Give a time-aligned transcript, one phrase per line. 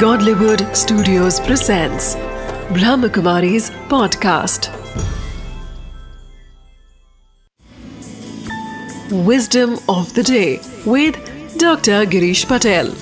[0.00, 2.16] Godlywood Studios presents
[2.76, 4.68] Brahmakumari's podcast.
[9.28, 11.16] Wisdom of the day with
[11.56, 12.04] Dr.
[12.14, 12.92] Girish Patel.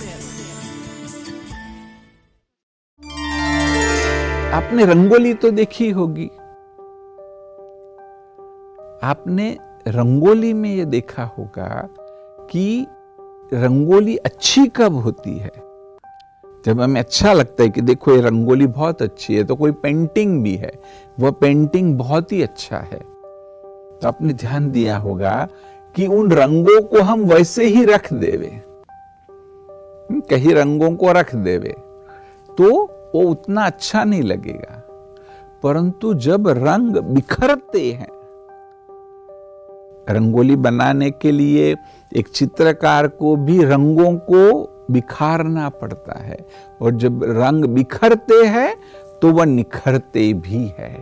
[4.61, 6.27] आपने रंगोली तो देखी होगी
[9.13, 9.51] आपने
[9.99, 11.71] रंगोली में ये देखा होगा
[12.51, 12.87] कि
[13.53, 15.74] रंगोली अच्छी कब होती है
[16.65, 20.43] जब हमें अच्छा लगता है कि देखो ये रंगोली बहुत अच्छी है तो कोई पेंटिंग
[20.45, 20.73] भी है
[21.21, 25.49] वह पेंटिंग बहुत ही अच्छा है। तो आपने ध्यान दिया होगा
[25.95, 28.63] कि उन रंगों को हम वैसे ही रख देवे।
[30.31, 31.75] कहीं रंगों को रख देवे
[32.49, 32.71] तो
[33.15, 34.81] वो उतना अच्छा नहीं लगेगा।
[35.63, 38.09] परंतु जब रंग बिखरते हैं,
[40.11, 41.75] रंगोली बनाने के लिए
[42.13, 46.37] एक चित्रकार को भी रंगों को बिखारना पड़ता है
[46.83, 48.75] और जब रंग बिखरते हैं
[49.23, 50.93] तो वह निखरते भी है।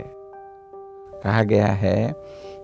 [1.23, 2.13] कहा गया है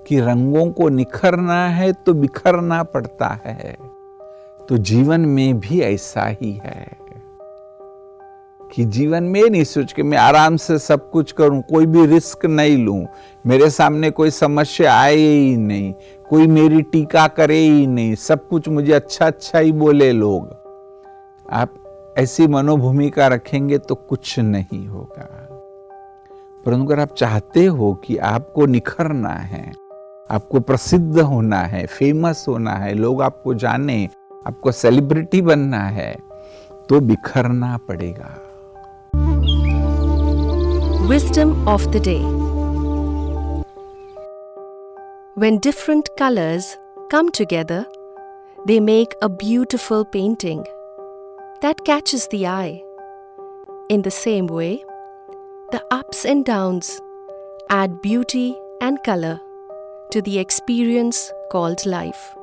[0.08, 3.78] कि रंगों को निखरना है तो बिखरना पड़ता है।
[4.60, 6.88] तो जीवन में भी ऐसा ही है
[8.62, 12.46] कि जीवन में नहीं सोच के मैं आराम से सब कुछ करूँ, कोई भी रिस्क
[12.46, 13.06] नहीं लूँ।
[13.46, 15.94] मेरे सामने कोई समस्या आए ही नहीं,
[16.30, 20.48] कोई मेरी टीका करे ही नहीं, सब कुछ मुझे अच्छा अच्छा ही बोले लोग।
[21.52, 21.74] आप
[22.18, 25.48] ऐसी मनोभूमिका रखेंगे तो कुछ नहीं होगा।
[26.66, 29.74] परंतु अगर आप चाहते हो कि आपको निखरना है
[30.32, 34.10] आपको प्रसिद्ध होना है फ़ेमस होना है लोग आपको जाने
[34.48, 36.18] आपको सेलिब्रिटी बनना है
[36.90, 38.36] तो बिखरना पड़ेगा।
[41.08, 42.40] Wisdom of the day
[45.40, 46.64] When different colors
[47.12, 47.86] come together,
[48.68, 50.79] they make a beautiful painting.
[51.62, 52.82] That catches the eye.
[53.90, 54.84] In the same way,
[55.72, 57.02] the ups and downs
[57.70, 59.40] add beauty and color
[60.12, 62.39] to the experience called life.